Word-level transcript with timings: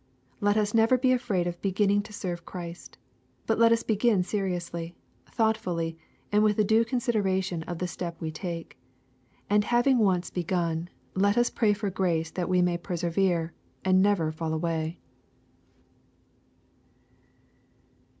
Let 0.39 0.57
us 0.57 0.73
never 0.73 0.97
be 0.97 1.11
afraid 1.11 1.45
of 1.45 1.61
beginning 1.61 2.01
to 2.01 2.11
serve 2.11 2.43
Christ. 2.43 2.97
But 3.45 3.59
let 3.59 3.71
us 3.71 3.83
begin 3.83 4.23
seriously, 4.23 4.95
thoughtfully, 5.27 5.95
and 6.31 6.41
with 6.43 6.57
a 6.57 6.63
due 6.63 6.83
consideration 6.83 7.61
of 7.67 7.77
the 7.77 7.87
step 7.87 8.19
we 8.19 8.31
take. 8.31 8.79
And 9.47 9.63
having 9.63 9.99
once 9.99 10.31
begun, 10.31 10.89
let 11.13 11.37
us 11.37 11.51
pray 11.51 11.73
for 11.73 11.91
grace 11.91 12.31
that 12.31 12.49
we 12.49 12.63
may 12.63 12.79
persevere, 12.79 13.53
and 13.85 14.01
never 14.01 14.31
fall 14.31 14.55
away. 14.55 14.97